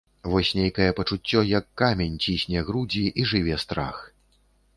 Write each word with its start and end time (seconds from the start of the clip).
Вось 0.35 0.51
нейкае 0.59 0.87
пачуццё, 0.99 1.43
як 1.59 1.67
камень, 1.83 2.15
цісне 2.25 2.65
грудзі, 2.71 3.05
і 3.11 3.21
жыве 3.35 3.55
страх. 3.67 3.95